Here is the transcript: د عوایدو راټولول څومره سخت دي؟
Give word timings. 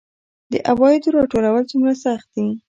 د 0.51 0.53
عوایدو 0.69 1.15
راټولول 1.17 1.63
څومره 1.71 1.93
سخت 2.05 2.27
دي؟ 2.35 2.45